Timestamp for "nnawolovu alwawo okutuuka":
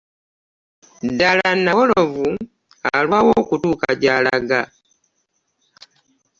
1.57-3.89